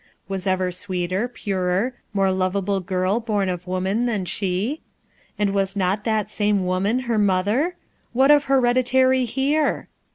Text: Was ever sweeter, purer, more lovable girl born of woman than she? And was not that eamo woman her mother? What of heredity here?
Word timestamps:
Was 0.27 0.47
ever 0.47 0.71
sweeter, 0.71 1.27
purer, 1.27 1.93
more 2.11 2.31
lovable 2.31 2.79
girl 2.79 3.19
born 3.19 3.49
of 3.49 3.67
woman 3.67 4.07
than 4.07 4.25
she? 4.25 4.81
And 5.37 5.51
was 5.53 5.75
not 5.75 6.05
that 6.05 6.25
eamo 6.25 6.61
woman 6.63 6.99
her 7.01 7.19
mother? 7.19 7.75
What 8.11 8.31
of 8.31 8.45
heredity 8.45 9.25
here? 9.25 9.89